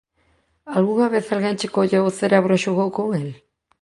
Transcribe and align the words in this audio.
Algunha 0.75 1.11
vez 1.13 1.25
alguén 1.27 1.59
che 1.59 1.73
colleu 1.75 2.03
o 2.07 2.15
cerebro 2.19 2.53
e 2.55 2.61
xogou 2.63 2.89
con 2.97 3.07
el? 3.21 3.27